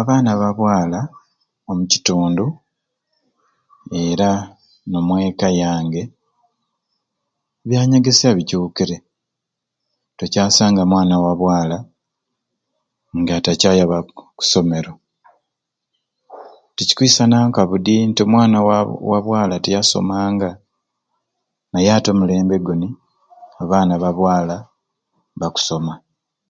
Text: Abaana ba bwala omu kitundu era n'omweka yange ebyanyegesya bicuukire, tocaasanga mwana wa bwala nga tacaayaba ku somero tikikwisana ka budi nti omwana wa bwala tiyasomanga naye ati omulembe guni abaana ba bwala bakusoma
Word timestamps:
Abaana 0.00 0.30
ba 0.40 0.50
bwala 0.58 1.00
omu 1.70 1.84
kitundu 1.92 2.46
era 4.06 4.30
n'omweka 4.90 5.48
yange 5.62 6.02
ebyanyegesya 7.62 8.30
bicuukire, 8.38 8.96
tocaasanga 10.18 10.82
mwana 10.92 11.14
wa 11.24 11.32
bwala 11.40 11.78
nga 13.18 13.36
tacaayaba 13.44 13.98
ku 14.38 14.44
somero 14.52 14.92
tikikwisana 16.74 17.36
ka 17.54 17.62
budi 17.70 17.94
nti 18.08 18.20
omwana 18.26 18.58
wa 19.10 19.18
bwala 19.26 19.54
tiyasomanga 19.64 20.50
naye 21.70 21.88
ati 21.96 22.08
omulembe 22.10 22.56
guni 22.66 22.88
abaana 23.62 23.94
ba 24.02 24.10
bwala 24.18 24.56
bakusoma 25.40 25.94